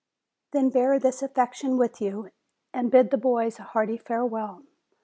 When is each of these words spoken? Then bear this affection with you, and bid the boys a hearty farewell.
Then 0.49 0.71
bear 0.71 0.97
this 0.97 1.21
affection 1.21 1.77
with 1.77 2.01
you, 2.01 2.31
and 2.73 2.89
bid 2.89 3.11
the 3.11 3.19
boys 3.19 3.59
a 3.59 3.63
hearty 3.65 3.99
farewell. 3.99 4.63